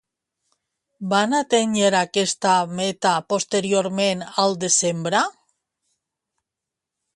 Van 1.11 1.35
atènyer 1.39 1.91
aquesta 1.99 2.55
meta 2.81 3.13
posteriorment 3.35 4.25
al 4.45 4.59
desembre? 4.67 5.23